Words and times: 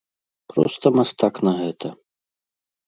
Проста 0.53 0.85
мастак 1.01 1.33
на 1.49 1.53
гэта. 1.61 1.87